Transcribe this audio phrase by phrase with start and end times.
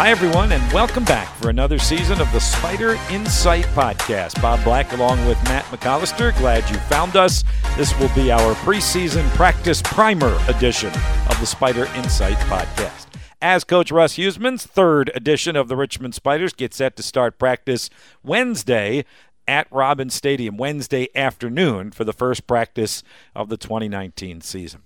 [0.00, 4.40] Hi, everyone, and welcome back for another season of the Spider Insight Podcast.
[4.40, 6.34] Bob Black along with Matt McAllister.
[6.38, 7.44] Glad you found us.
[7.76, 10.88] This will be our preseason practice primer edition
[11.28, 13.08] of the Spider Insight Podcast.
[13.42, 17.90] As Coach Russ Huesman's third edition of the Richmond Spiders gets set to start practice
[18.24, 19.04] Wednesday
[19.46, 23.02] at Robins Stadium, Wednesday afternoon for the first practice
[23.34, 24.80] of the 2019 season.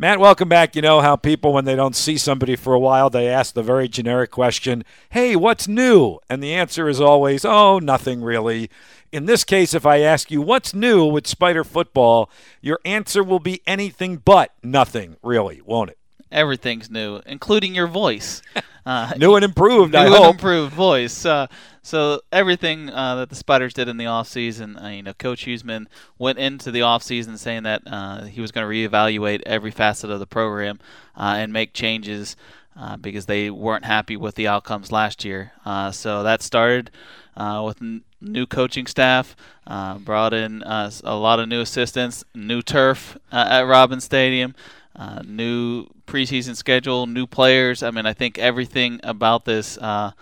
[0.00, 0.74] Matt, welcome back.
[0.74, 3.62] You know how people, when they don't see somebody for a while, they ask the
[3.62, 6.20] very generic question, Hey, what's new?
[6.30, 8.70] And the answer is always, Oh, nothing really.
[9.12, 12.30] In this case, if I ask you what's new with Spider football,
[12.62, 15.99] your answer will be anything but nothing, really, won't it?
[16.32, 18.42] Everything's new, including your voice.
[18.86, 20.34] Uh, new and improved, new I and hope.
[20.36, 21.26] improved voice.
[21.26, 21.46] Uh,
[21.82, 25.86] so everything uh, that the Spiders did in the offseason, uh, you know, Coach Huesman
[26.18, 30.18] went into the offseason saying that uh, he was going to reevaluate every facet of
[30.18, 30.80] the program
[31.14, 32.36] uh, and make changes
[32.74, 35.52] uh, because they weren't happy with the outcomes last year.
[35.66, 36.90] Uh, so that started
[37.36, 42.24] uh, with n- new coaching staff, uh, brought in uh, a lot of new assistants,
[42.34, 44.54] new turf uh, at Robin Stadium.
[45.00, 47.82] Uh, new preseason schedule, new players.
[47.82, 50.12] I mean, I think everything about this uh,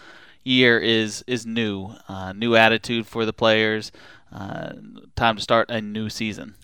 [0.44, 1.94] year is is new.
[2.08, 3.92] Uh, new attitude for the players.
[4.32, 4.74] Uh,
[5.16, 6.54] time to start a new season.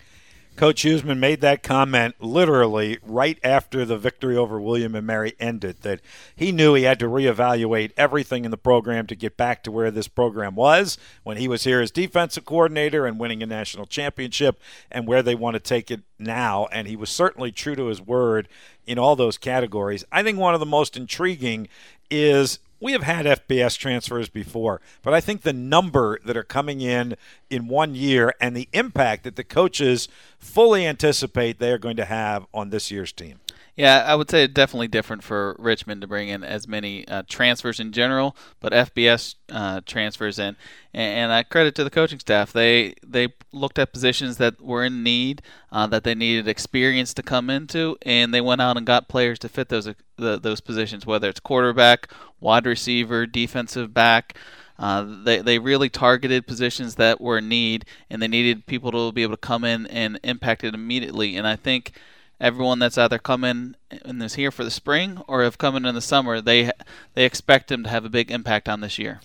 [0.57, 5.83] Coach Huesman made that comment literally right after the victory over William and Mary ended
[5.83, 6.01] that
[6.37, 9.91] he knew he had to reevaluate everything in the program to get back to where
[9.91, 14.61] this program was when he was here as defensive coordinator and winning a national championship
[14.93, 16.69] and where they want to take it now.
[16.71, 18.49] And he was certainly true to his word
[18.87, 20.05] in all those categories.
[20.13, 21.67] I think one of the most intriguing
[22.11, 26.83] is we have had FBS transfers before, but I think the number that are coming
[26.83, 27.17] in
[27.49, 30.07] in one year and the impact that the coaches
[30.39, 33.41] fully anticipate they are going to have on this year's team.
[33.77, 37.81] Yeah, I would say definitely different for Richmond to bring in as many uh, transfers
[37.81, 40.57] in general, but FBS uh, transfers in,
[40.93, 42.53] and, and, I credit to the coaching staff.
[42.53, 47.23] They they looked at positions that were in need, uh, that they needed experience to
[47.25, 51.05] come into, and they went out and got players to fit those the, those positions,
[51.05, 54.37] whether it's quarterback, wide receiver, defensive back.
[54.79, 59.13] Uh, they, they really targeted positions that were in need, and they needed people to
[59.13, 61.37] be able to come in and impact it immediately.
[61.37, 61.93] And I think
[62.41, 63.75] everyone that's either coming
[64.05, 66.71] and is here for the spring or have come in in the summer, they
[67.15, 69.21] they expect them to have a big impact on this year.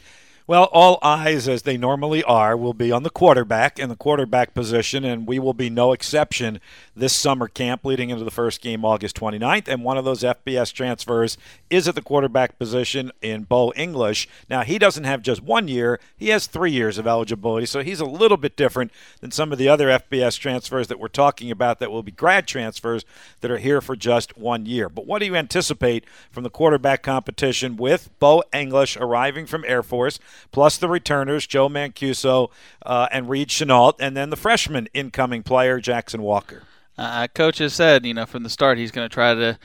[0.50, 4.56] Well, all eyes, as they normally are, will be on the quarterback and the quarterback
[4.56, 6.60] position, and we will be no exception
[6.96, 9.68] this summer camp leading into the first game August 29th.
[9.68, 11.38] And one of those FBS transfers
[11.70, 14.28] is at the quarterback position in Bo English.
[14.50, 18.00] Now, he doesn't have just one year, he has three years of eligibility, so he's
[18.00, 21.78] a little bit different than some of the other FBS transfers that we're talking about
[21.78, 23.06] that will be grad transfers
[23.42, 24.90] that are here for just one year.
[24.90, 29.84] But what do you anticipate from the quarterback competition with Bo English arriving from Air
[29.84, 30.20] Force?
[30.52, 32.50] Plus the returners, Joe Mancuso
[32.86, 36.64] uh, and Reed Chenault, and then the freshman incoming player, Jackson Walker.
[36.98, 39.58] Uh, coach has said, you know, from the start, he's going to try to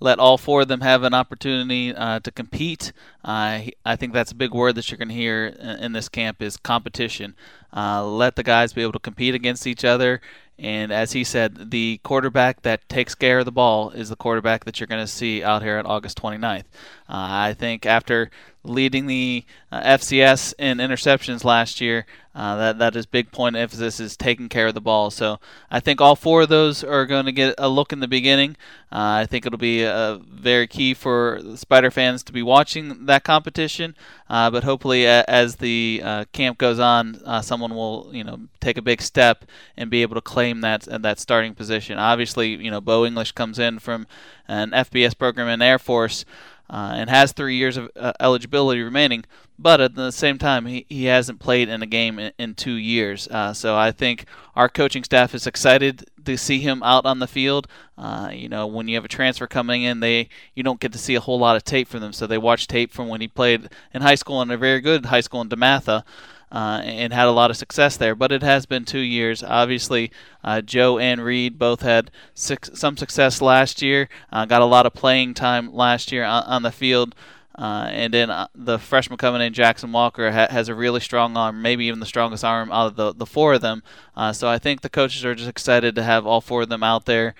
[0.00, 2.92] let all four of them have an opportunity uh, to compete.
[3.24, 6.40] Uh, I think that's a big word that you're going to hear in this camp
[6.40, 7.34] is competition.
[7.76, 10.20] Uh, let the guys be able to compete against each other.
[10.58, 14.64] And as he said, the quarterback that takes care of the ball is the quarterback
[14.64, 16.64] that you're going to see out here on August 29th.
[17.08, 18.30] Uh, I think after
[18.68, 22.06] leading the uh, FCS in interceptions last year.
[22.34, 25.10] Uh, that that is big point of emphasis is taking care of the ball.
[25.10, 25.40] So
[25.72, 28.56] I think all four of those are going to get a look in the beginning.
[28.92, 33.96] I think it'll be very key for Spider fans to be watching that competition.
[34.28, 39.44] But hopefully, as the camp goes on, someone will you know take a big step
[39.76, 41.98] and be able to claim that that starting position.
[41.98, 44.06] Obviously, you know Bo English comes in from
[44.46, 46.24] an FBS program in Air Force
[46.70, 49.24] uh, and has three years of uh, eligibility remaining.
[49.58, 52.74] But at the same time, he, he hasn't played in a game in, in two
[52.74, 53.26] years.
[53.28, 57.26] Uh, so I think our coaching staff is excited to see him out on the
[57.26, 57.66] field.
[57.96, 60.98] Uh, you know, when you have a transfer coming in, they you don't get to
[60.98, 62.12] see a whole lot of tape from them.
[62.12, 65.06] So they watch tape from when he played in high school and a very good
[65.06, 66.04] high school in DeMatha
[66.50, 68.14] uh, and had a lot of success there.
[68.14, 69.42] But it has been two years.
[69.42, 70.10] Obviously,
[70.42, 74.94] uh, Joe and Reed both had some success last year, uh, got a lot of
[74.94, 77.14] playing time last year on, on the field.
[77.54, 81.36] Uh, and then uh, the freshman coming in, Jackson Walker, ha- has a really strong
[81.36, 83.82] arm, maybe even the strongest arm out of the, the four of them.
[84.16, 86.84] Uh, so I think the coaches are just excited to have all four of them
[86.84, 87.34] out there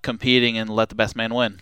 [0.00, 1.58] competing and let the best man win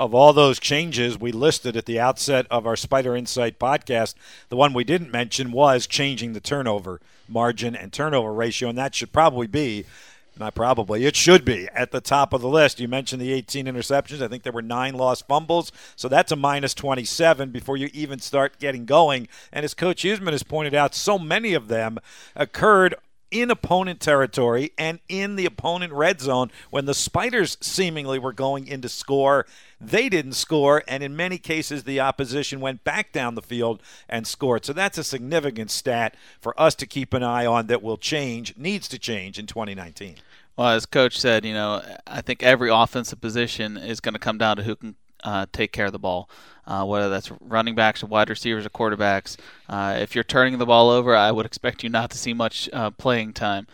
[0.00, 4.14] of all those changes we listed at the outset of our Spider Insight podcast,
[4.48, 8.94] the one we didn't mention was changing the turnover margin and turnover ratio, and that
[8.94, 9.84] should probably be
[10.40, 11.04] Not probably.
[11.04, 12.80] It should be at the top of the list.
[12.80, 14.22] You mentioned the 18 interceptions.
[14.22, 15.70] I think there were nine lost fumbles.
[15.96, 19.28] So that's a minus 27 before you even start getting going.
[19.52, 21.98] And as Coach Huesman has pointed out, so many of them
[22.34, 22.94] occurred
[23.30, 28.66] in opponent territory and in the opponent red zone when the Spiders seemingly were going
[28.66, 29.46] in to score.
[29.80, 34.26] They didn't score, and in many cases, the opposition went back down the field and
[34.26, 34.64] scored.
[34.64, 38.56] So that's a significant stat for us to keep an eye on that will change,
[38.56, 40.16] needs to change in 2019.
[40.56, 44.36] Well, as coach said, you know, I think every offensive position is going to come
[44.36, 44.94] down to who can
[45.24, 46.28] uh, take care of the ball,
[46.66, 49.36] uh, whether that's running backs or wide receivers or quarterbacks.
[49.68, 52.68] Uh, if you're turning the ball over, I would expect you not to see much
[52.72, 53.66] uh, playing time.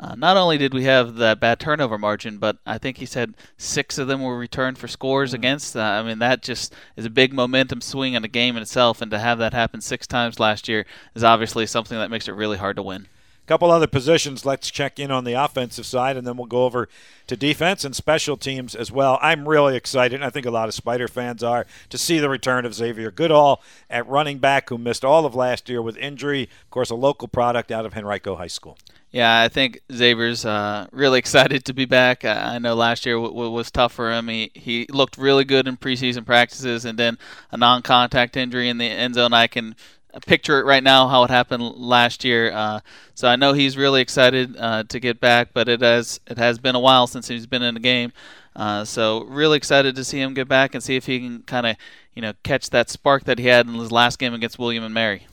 [0.00, 3.34] Uh, not only did we have that bad turnover margin, but I think he said
[3.56, 5.40] six of them were returned for scores mm-hmm.
[5.40, 5.76] against.
[5.76, 9.00] Uh, I mean, that just is a big momentum swing in a game in itself,
[9.00, 12.34] and to have that happen six times last year is obviously something that makes it
[12.34, 13.06] really hard to win
[13.46, 14.44] couple other positions.
[14.44, 16.88] Let's check in on the offensive side, and then we'll go over
[17.26, 19.18] to defense and special teams as well.
[19.22, 22.28] I'm really excited, and I think a lot of Spider fans are, to see the
[22.28, 26.42] return of Xavier Goodall at running back, who missed all of last year with injury.
[26.64, 28.78] Of course, a local product out of Henrico High School.
[29.10, 32.24] Yeah, I think Xavier's uh, really excited to be back.
[32.24, 34.28] I know last year w- w- was tough for him.
[34.28, 37.18] He he looked really good in preseason practices, and then
[37.50, 39.34] a non-contact injury in the end zone.
[39.34, 39.76] I can
[40.20, 42.52] picture it right now how it happened last year.
[42.52, 42.80] Uh,
[43.14, 46.58] so I know he's really excited uh, to get back, but it has it has
[46.58, 48.12] been a while since he's been in the game.
[48.54, 51.66] Uh, so really excited to see him get back and see if he can kind
[51.66, 51.76] of
[52.14, 54.94] you know catch that spark that he had in his last game against William and
[54.94, 55.26] Mary.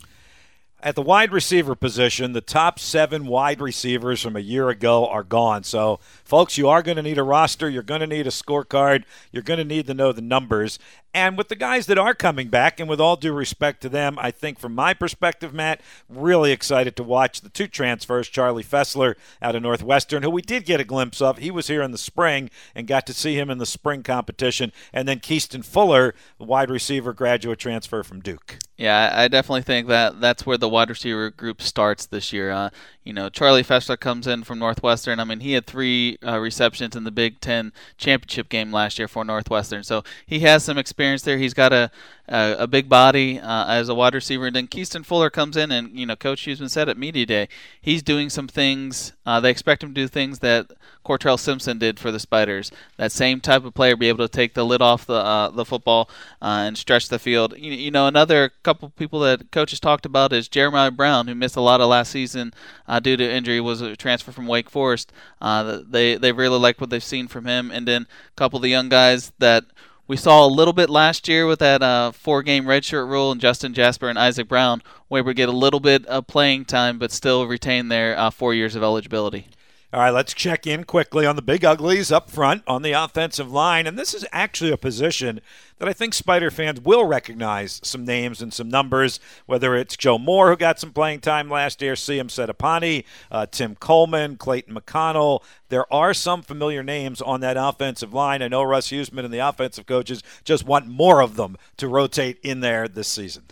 [0.81, 5.23] At the wide receiver position, the top seven wide receivers from a year ago are
[5.23, 5.65] gone.
[5.65, 7.69] So, folks, you are going to need a roster.
[7.69, 9.03] You're going to need a scorecard.
[9.33, 10.79] You're going to need to know the numbers.
[11.13, 14.17] And with the guys that are coming back, and with all due respect to them,
[14.19, 19.15] I think from my perspective, Matt, really excited to watch the two transfers, Charlie Fessler
[19.41, 21.39] out of Northwestern, who we did get a glimpse of.
[21.39, 24.71] He was here in the spring and got to see him in the spring competition.
[24.93, 28.59] And then Keaston Fuller, wide receiver graduate transfer from Duke.
[28.77, 32.51] Yeah, I definitely think that that's where the wide receiver group starts this year.
[32.51, 32.69] Uh,
[33.09, 35.19] you know, Charlie Fessler comes in from Northwestern.
[35.19, 39.07] I mean, he had three uh, receptions in the Big Ten championship game last year
[39.07, 41.39] for Northwestern, so he has some experience there.
[41.39, 41.89] He's got a
[42.29, 44.47] a, a big body uh, as a wide receiver.
[44.47, 47.49] And then Keaston Fuller comes in, and you know, Coach Huesman said at media day,
[47.81, 49.13] he's doing some things.
[49.25, 50.71] Uh, they expect him to do things that
[51.05, 52.71] Cortrell Simpson did for the Spiders.
[52.97, 55.65] That same type of player, be able to take the lid off the uh, the
[55.65, 56.09] football
[56.41, 57.55] uh, and stretch the field.
[57.57, 61.55] You, you, know, another couple people that coaches talked about is Jeremiah Brown, who missed
[61.55, 62.53] a lot of last season
[62.87, 65.11] uh, due to injury, was a transfer from Wake Forest.
[65.41, 68.63] Uh, they they really like what they've seen from him, and then a couple of
[68.63, 69.65] the young guys that
[70.09, 73.75] we saw a little bit last year with that uh, four-game redshirt rule, and Justin
[73.75, 77.45] Jasper and Isaac Brown where we get a little bit of playing time, but still
[77.45, 79.45] retain their uh, four years of eligibility.
[79.91, 83.51] All right, let's check in quickly on the big uglies up front on the offensive
[83.51, 83.87] line.
[83.87, 85.41] And this is actually a position
[85.79, 90.19] that I think Spider fans will recognize some names and some numbers, whether it's Joe
[90.19, 95.41] Moore, who got some playing time last year, Siem Setapani, uh, Tim Coleman, Clayton McConnell.
[95.69, 98.43] There are some familiar names on that offensive line.
[98.43, 102.37] I know Russ Huesman and the offensive coaches just want more of them to rotate
[102.43, 103.45] in there this season.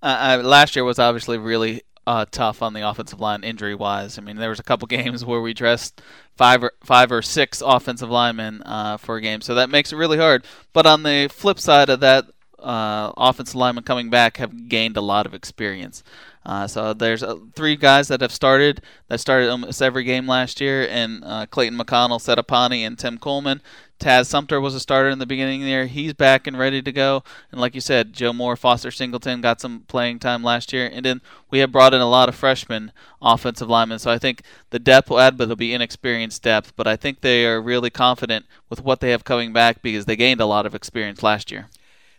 [0.00, 4.18] Uh, uh last year was obviously really uh, tough on the offensive line injury wise.
[4.18, 6.00] I mean, there was a couple games where we dressed
[6.36, 9.96] five or five or six offensive linemen uh, for a game, so that makes it
[9.96, 10.44] really hard.
[10.72, 12.26] But on the flip side of that,
[12.58, 16.02] uh, offensive linemen coming back have gained a lot of experience.
[16.44, 20.60] Uh, so there's uh, three guys that have started that started almost every game last
[20.60, 23.60] year, and uh, Clayton McConnell, Setapani, and Tim Coleman.
[24.02, 25.86] Taz Sumter was a starter in the beginning there.
[25.86, 27.22] He's back and ready to go.
[27.52, 30.90] And like you said, Joe Moore, Foster Singleton got some playing time last year.
[30.92, 32.90] And then we have brought in a lot of freshman
[33.22, 34.00] offensive linemen.
[34.00, 36.72] So I think the depth will add, but it'll be inexperienced depth.
[36.74, 40.16] But I think they are really confident with what they have coming back because they
[40.16, 41.68] gained a lot of experience last year.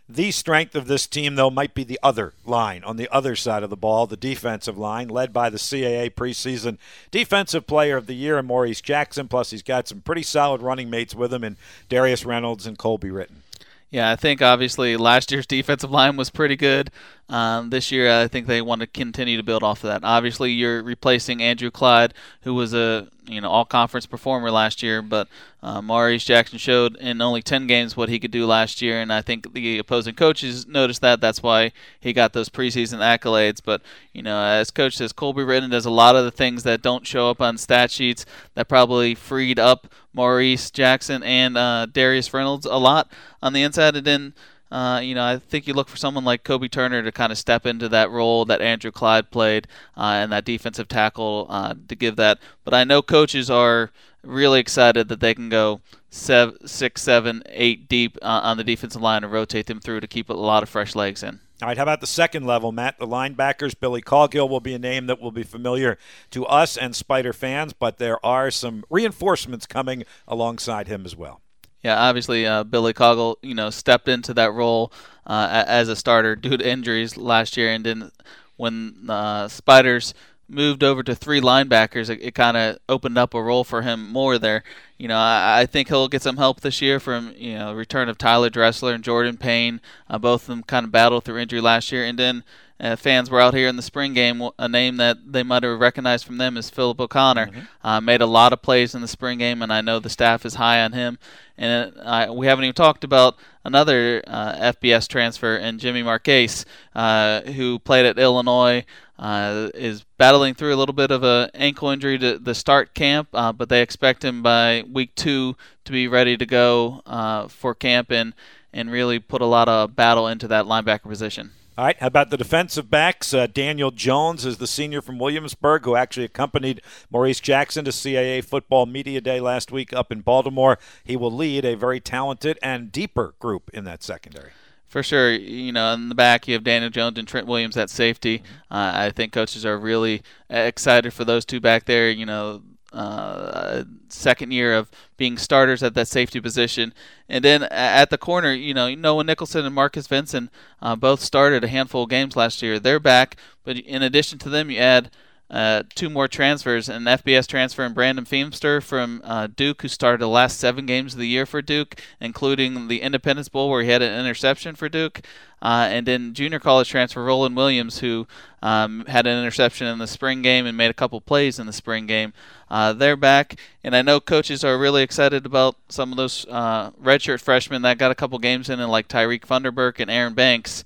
[0.08, 3.62] The strength of this team, though, might be the other line on the other side
[3.62, 6.76] of the ball, the defensive line, led by the CAA preseason
[7.10, 9.28] defensive player of the year, Maurice Jackson.
[9.28, 11.56] Plus, he's got some pretty solid running mates with him in
[11.88, 13.44] Darius Reynolds and Colby Ritten.
[13.90, 16.90] Yeah, I think obviously last year's defensive line was pretty good.
[17.28, 20.04] Um, this year, I think they want to continue to build off of that.
[20.04, 22.12] Obviously, you're replacing Andrew Clyde,
[22.42, 25.28] who was a you know all conference performer last year, but
[25.62, 29.10] uh, Maurice Jackson showed in only 10 games what he could do last year, and
[29.10, 31.22] I think the opposing coaches noticed that.
[31.22, 33.60] That's why he got those preseason accolades.
[33.64, 33.80] But
[34.12, 37.06] you know, as coach says, Colby Ritten does a lot of the things that don't
[37.06, 42.66] show up on stat sheets that probably freed up Maurice Jackson and uh, Darius Reynolds
[42.66, 43.10] a lot
[43.42, 44.34] on the inside, and then
[44.70, 47.38] uh, you know, I think you look for someone like Kobe Turner to kind of
[47.38, 51.94] step into that role that Andrew Clyde played uh, and that defensive tackle uh, to
[51.94, 52.38] give that.
[52.64, 53.90] But I know coaches are
[54.22, 55.80] really excited that they can go
[56.10, 60.06] seven, six, seven, eight deep uh, on the defensive line and rotate them through to
[60.06, 61.40] keep a lot of fresh legs in.
[61.62, 62.98] All right, how about the second level, Matt?
[62.98, 65.98] The linebackers, Billy Coghill will be a name that will be familiar
[66.32, 71.40] to us and Spider fans, but there are some reinforcements coming alongside him as well.
[71.84, 74.90] Yeah, obviously uh, Billy Coghill, you know, stepped into that role
[75.26, 78.10] uh, as a starter due to injuries last year, and then
[78.56, 80.14] when uh, Spiders
[80.48, 84.10] moved over to three linebackers, it, it kind of opened up a role for him
[84.10, 84.62] more there.
[84.96, 88.08] You know, I, I, think he'll get some help this year from you know return
[88.08, 89.80] of Tyler Dressler and Jordan Payne.
[90.08, 92.44] Uh, both of them kind of battled through injury last year, and then
[92.80, 94.48] uh, fans were out here in the spring game.
[94.58, 97.46] A name that they might have recognized from them is Philip O'Connor.
[97.46, 97.86] Mm-hmm.
[97.86, 100.44] Uh, made a lot of plays in the spring game, and I know the staff
[100.44, 101.18] is high on him.
[101.56, 107.42] And uh, we haven't even talked about another uh, FBS transfer and Jimmy Marquez, uh,
[107.42, 108.84] who played at Illinois.
[109.16, 113.28] Uh, is battling through a little bit of a ankle injury to the start camp,
[113.32, 115.54] uh, but they expect him by week two
[115.84, 118.34] to be ready to go uh, for camp and
[118.72, 121.52] and really put a lot of battle into that linebacker position.
[121.76, 121.96] All right.
[121.98, 123.34] How about the defensive backs?
[123.34, 128.44] Uh, Daniel Jones is the senior from Williamsburg who actually accompanied Maurice Jackson to CAA
[128.44, 130.78] Football Media Day last week up in Baltimore.
[131.02, 134.52] He will lead a very talented and deeper group in that secondary.
[134.86, 137.90] For sure, you know, in the back you have Daniel Jones and Trent Williams at
[137.90, 138.44] safety.
[138.70, 142.08] Uh, I think coaches are really excited for those two back there.
[142.08, 142.62] You know,
[142.94, 146.94] uh, second year of being starters at that safety position.
[147.28, 151.64] And then at the corner, you know, Noah Nicholson and Marcus Vincent uh, both started
[151.64, 152.78] a handful of games last year.
[152.78, 155.10] They're back, but in addition to them, you add
[155.50, 160.20] uh, two more transfers an FBS transfer and Brandon Feemster from uh, Duke, who started
[160.20, 163.90] the last seven games of the year for Duke, including the Independence Bowl where he
[163.90, 165.20] had an interception for Duke.
[165.60, 168.26] Uh, and then junior college transfer Roland Williams, who
[168.62, 171.72] um, had an interception in the spring game and made a couple plays in the
[171.72, 172.34] spring game.
[172.68, 176.90] Uh, they're back, and I know coaches are really excited about some of those uh,
[176.92, 180.84] redshirt freshmen that got a couple games in, and like Tyreek Funderburk and Aaron Banks.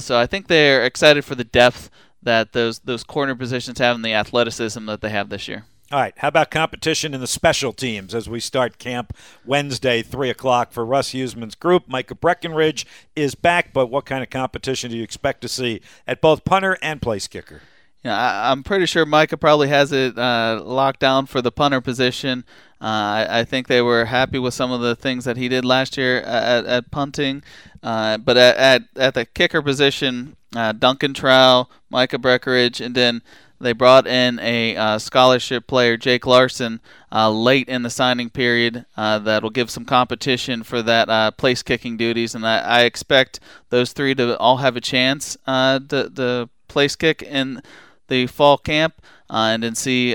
[0.00, 1.88] So I think they're excited for the depth
[2.28, 5.64] that those those corner positions have and the athleticism that they have this year.
[5.90, 6.12] All right.
[6.18, 9.16] How about competition in the special teams as we start camp
[9.46, 11.88] Wednesday, 3 o'clock for Russ Huesman's group?
[11.88, 16.20] Micah Breckenridge is back, but what kind of competition do you expect to see at
[16.20, 17.62] both punter and place kicker?
[18.04, 21.80] Yeah, I, am pretty sure Micah probably has it uh, locked down for the punter
[21.80, 22.44] position.
[22.80, 25.64] Uh, I, I, think they were happy with some of the things that he did
[25.64, 27.42] last year at, at punting.
[27.82, 33.20] Uh, but at, at, at, the kicker position, uh, Duncan Trow, Micah Breckenridge, and then
[33.60, 38.86] they brought in a uh, scholarship player, Jake Larson, uh, late in the signing period
[38.96, 42.36] that will give some competition for that place kicking duties.
[42.36, 43.40] And I, I, expect
[43.70, 47.60] those three to all have a chance to, to place kick in
[48.08, 49.00] the fall camp
[49.30, 50.14] uh, and then see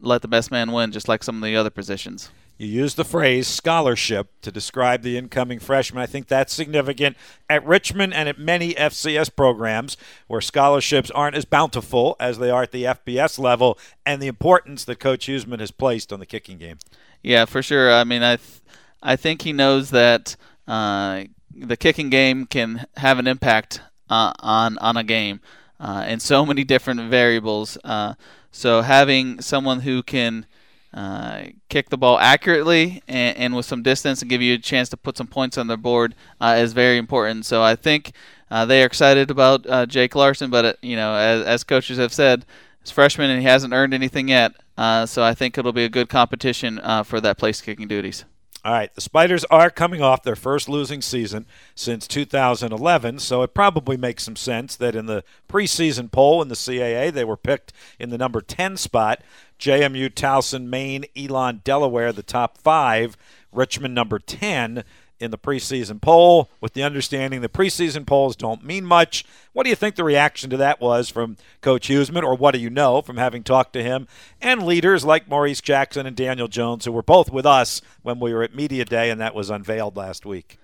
[0.00, 2.30] let the best man win, just like some of the other positions.
[2.60, 6.02] You use the phrase scholarship to describe the incoming freshman.
[6.02, 7.16] I think that's significant
[7.48, 12.64] at Richmond and at many FCS programs where scholarships aren't as bountiful as they are
[12.64, 16.58] at the FBS level, and the importance that Coach Huesman has placed on the kicking
[16.58, 16.76] game.
[17.22, 17.90] Yeah, for sure.
[17.94, 18.60] I mean, I, th-
[19.02, 20.36] I think he knows that
[20.68, 25.40] uh, the kicking game can have an impact uh, on on a game
[25.80, 27.78] uh, in so many different variables.
[27.82, 28.14] Uh,
[28.50, 30.46] so having someone who can
[30.92, 34.88] uh, kick the ball accurately and, and, with some distance and give you a chance
[34.88, 37.46] to put some points on the board uh, is very important.
[37.46, 38.12] So I think
[38.50, 42.12] uh, they are excited about uh, Jake Larson, but you know, as, as, coaches have
[42.12, 42.44] said,
[42.80, 44.52] he's freshman and he hasn't earned anything yet.
[44.76, 48.24] so I think it'll be a good competition for that place kicking duties.
[48.62, 53.54] All right, the Spiders are coming off their first losing season since 2011, so it
[53.54, 57.72] probably makes some sense that in the preseason poll in the CAA, they were picked
[57.98, 59.22] in the number 10 spot.
[59.58, 63.16] JMU, Towson, Maine, Elon, Delaware, the top five.
[63.50, 64.84] Richmond, number 10
[65.20, 69.24] in the preseason poll, with the understanding the preseason polls don't mean much.
[69.52, 72.60] What do you think the reaction to that was from Coach Huesman, or what do
[72.60, 74.08] you know from having talked to him
[74.40, 78.32] and leaders like Maurice Jackson and Daniel Jones, who were both with us when we
[78.32, 80.56] were at Media Day and that was unveiled last week?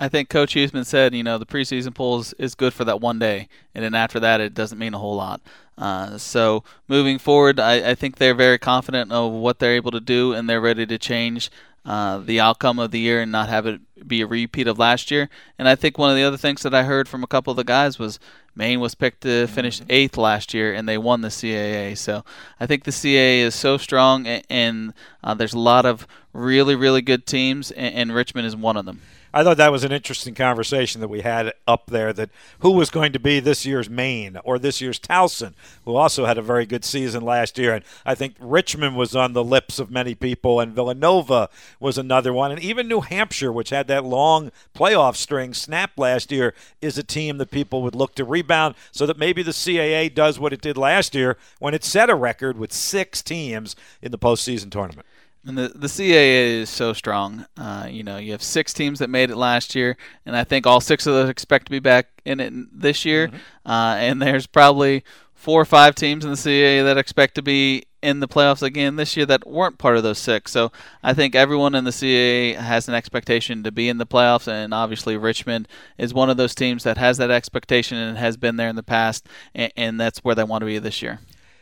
[0.00, 3.00] I think Coach Huesman said, you know, the preseason poll is, is good for that
[3.00, 5.40] one day, and then after that, it doesn't mean a whole lot.
[5.76, 10.00] Uh, so moving forward, I, I, think they're very confident of what they're able to
[10.00, 11.50] do, and they're ready to change
[11.88, 15.10] uh, the outcome of the year and not have it be a repeat of last
[15.10, 15.30] year.
[15.58, 17.56] And I think one of the other things that I heard from a couple of
[17.56, 18.20] the guys was
[18.58, 19.86] Maine was picked to finish mm-hmm.
[19.90, 21.96] eighth last year, and they won the CAA.
[21.96, 22.24] So
[22.58, 26.74] I think the CAA is so strong, and, and uh, there's a lot of really,
[26.74, 29.00] really good teams, and, and Richmond is one of them.
[29.32, 32.88] I thought that was an interesting conversation that we had up there that who was
[32.88, 35.52] going to be this year's Maine or this year's Towson,
[35.84, 37.74] who also had a very good season last year.
[37.74, 42.32] And I think Richmond was on the lips of many people, and Villanova was another
[42.32, 42.50] one.
[42.50, 47.04] And even New Hampshire, which had that long playoff string snap last year, is a
[47.04, 48.47] team that people would look to rebound
[48.90, 52.14] so that maybe the CAA does what it did last year when it set a
[52.14, 55.06] record with six teams in the postseason tournament.
[55.44, 57.46] And the the CAA is so strong.
[57.56, 60.66] Uh, you know, you have six teams that made it last year, and I think
[60.66, 63.28] all six of those expect to be back in it this year.
[63.28, 63.70] Mm-hmm.
[63.70, 67.84] Uh, and there's probably four or five teams in the CAA that expect to be
[68.02, 70.52] in the playoffs again this year that weren't part of those six.
[70.52, 70.70] So
[71.02, 74.72] I think everyone in the CAA has an expectation to be in the playoffs, and
[74.72, 78.68] obviously Richmond is one of those teams that has that expectation and has been there
[78.68, 81.20] in the past, and, and that's where they want to be this year.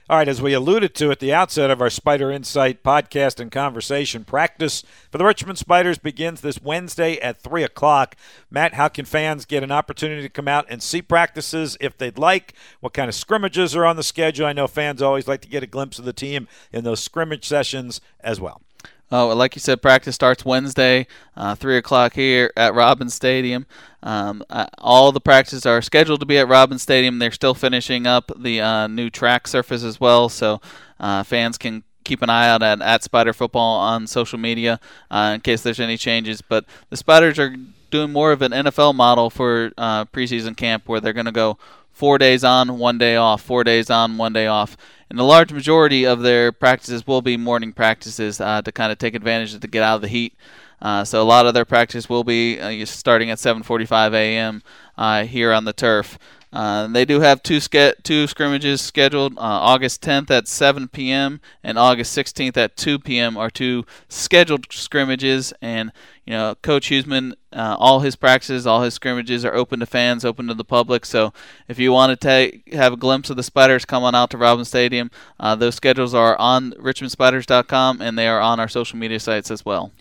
[0.08, 3.50] All right, as we alluded to at the outset of our Spider Insight podcast and
[3.50, 8.14] conversation, practice for the Richmond Spiders begins this Wednesday at 3 o'clock.
[8.48, 12.18] Matt, how can fans get an opportunity to come out and see practices if they'd
[12.18, 12.54] like?
[12.78, 14.46] What kind of scrimmages are on the schedule?
[14.46, 17.44] I know fans always like to get a glimpse of the team in those scrimmage
[17.44, 18.62] sessions as well.
[19.10, 23.66] Oh, like you said, practice starts Wednesday, uh, 3 o'clock here at Robins Stadium.
[24.02, 27.20] Um, uh, all the practices are scheduled to be at Robins Stadium.
[27.20, 30.60] They're still finishing up the uh, new track surface as well, so
[30.98, 35.32] uh, fans can keep an eye out at, at Spider Football on social media uh,
[35.34, 36.42] in case there's any changes.
[36.42, 37.54] But the Spiders are
[37.90, 41.58] doing more of an NFL model for uh, preseason camp where they're going to go
[41.92, 44.76] four days on, one day off, four days on, one day off.
[45.08, 48.98] And the large majority of their practices will be morning practices uh, to kind of
[48.98, 50.34] take advantage of to get out of the heat.
[50.82, 54.62] Uh, so a lot of their practice will be uh, starting at 7:45 a.m.
[54.98, 56.18] Uh, here on the turf.
[56.56, 59.36] Uh, they do have two ske- two scrimmages scheduled.
[59.36, 61.38] Uh, August 10th at 7 p.m.
[61.62, 63.36] and August 16th at 2 p.m.
[63.36, 65.52] are two scheduled scrimmages.
[65.60, 65.92] And
[66.24, 70.24] you know, Coach Huesman, uh, all his practices, all his scrimmages are open to fans,
[70.24, 71.04] open to the public.
[71.04, 71.34] So
[71.68, 74.38] if you want to take have a glimpse of the Spiders, come on out to
[74.38, 75.10] Robins Stadium.
[75.38, 79.66] Uh, those schedules are on RichmondSpiders.com and they are on our social media sites as
[79.66, 79.92] well.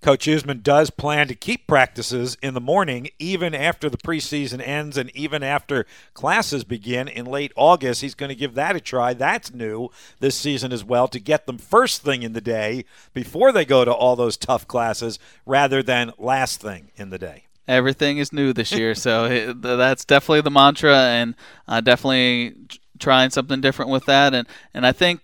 [0.00, 4.96] Coach Huesman does plan to keep practices in the morning even after the preseason ends
[4.96, 8.02] and even after classes begin in late August.
[8.02, 9.12] He's going to give that a try.
[9.12, 13.50] That's new this season as well to get them first thing in the day before
[13.50, 17.44] they go to all those tough classes rather than last thing in the day.
[17.66, 21.34] Everything is new this year, so that's definitely the mantra, and
[21.66, 22.54] uh, definitely
[22.98, 24.32] trying something different with that.
[24.32, 25.20] And and I think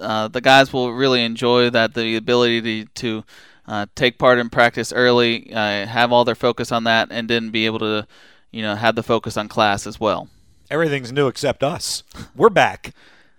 [0.00, 3.24] uh, the guys will really enjoy that the ability to, to
[3.66, 7.50] uh, take part in practice early, uh, have all their focus on that, and then
[7.50, 8.06] be able to,
[8.50, 10.28] you know, have the focus on class as well.
[10.70, 12.02] Everything's new except us.
[12.34, 12.94] We're back,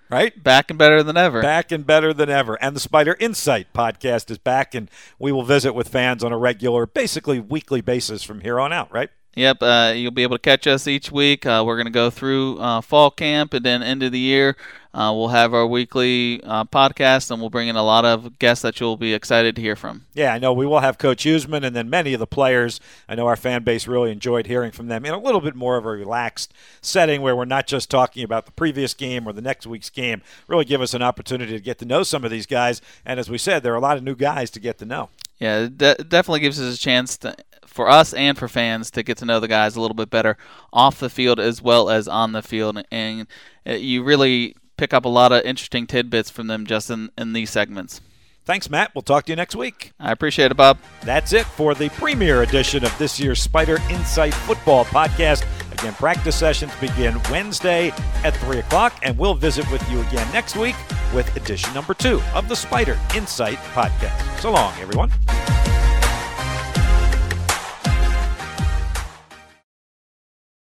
[0.09, 0.41] right?
[0.41, 1.41] Back and better than ever.
[1.41, 2.55] Back and better than ever.
[2.61, 6.37] And the Spider Insight podcast is back, and we will visit with fans on a
[6.37, 9.09] regular, basically weekly basis from here on out, right?
[9.35, 11.45] Yep, uh, you'll be able to catch us each week.
[11.45, 14.55] Uh, we're going to go through uh, fall camp and then end of the year.
[14.93, 18.61] Uh, we'll have our weekly uh, podcast, and we'll bring in a lot of guests
[18.61, 20.05] that you'll be excited to hear from.
[20.13, 22.79] Yeah, I know we will have Coach Huesman, and then many of the players.
[23.09, 25.77] I know our fan base really enjoyed hearing from them in a little bit more
[25.77, 29.41] of a relaxed setting where we're not just talking about the previous game or the
[29.41, 30.21] next week's game.
[30.47, 32.79] Really give us an opportunity to get to know some of these guys.
[33.03, 35.09] And as we said, there are a lot of new guys to get to know.
[35.39, 39.01] Yeah, it de- definitely gives us a chance to, for us and for fans to
[39.01, 40.37] get to know the guys a little bit better
[40.71, 42.83] off the field as well as on the field.
[42.91, 43.25] And
[43.67, 47.31] uh, you really pick up a lot of interesting tidbits from them just in, in
[47.31, 48.01] these segments.
[48.43, 48.93] Thanks, Matt.
[48.93, 49.93] We'll talk to you next week.
[49.97, 50.77] I appreciate it, Bob.
[51.05, 55.45] That's it for the premiere edition of this year's Spider Insight Football Podcast.
[55.71, 57.91] Again, practice sessions begin Wednesday
[58.25, 60.75] at 3 o'clock, and we'll visit with you again next week
[61.13, 64.39] with edition number two of the Spider Insight Podcast.
[64.41, 65.13] So long, everyone.